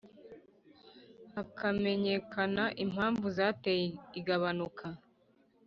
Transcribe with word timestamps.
hakamenyekana 1.35 2.63
impamvu 2.83 3.25
zateye 3.37 3.87
igabanuka. 4.19 4.85